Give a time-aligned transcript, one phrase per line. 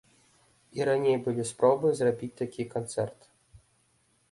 [0.77, 3.31] І раней былі спробы зрабіць такі канцэрт.